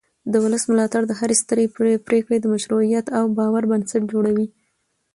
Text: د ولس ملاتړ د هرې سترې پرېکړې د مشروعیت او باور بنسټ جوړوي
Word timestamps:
د 0.31 0.33
ولس 0.43 0.63
ملاتړ 0.71 1.01
د 1.07 1.13
هرې 1.19 1.35
سترې 1.41 1.65
پرېکړې 2.07 2.37
د 2.41 2.45
مشروعیت 2.53 3.05
او 3.17 3.23
باور 3.37 3.63
بنسټ 3.71 4.01
جوړوي 4.11 4.47